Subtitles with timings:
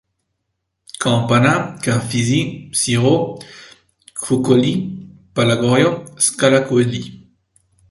[0.99, 3.37] Campana, Carfizzi, Cirò,
[4.13, 7.29] Crucoli, Pallagorio, Scala Coeli.